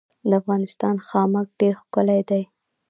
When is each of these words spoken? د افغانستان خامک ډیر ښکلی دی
د 0.29 0.31
افغانستان 0.41 0.95
خامک 1.07 1.47
ډیر 1.59 1.73
ښکلی 1.81 2.21
دی 2.29 2.43